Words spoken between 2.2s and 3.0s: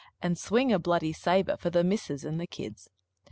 an' the kids.